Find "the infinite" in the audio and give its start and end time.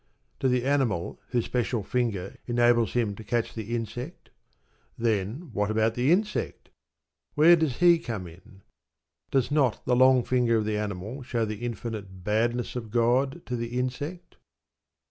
11.45-12.23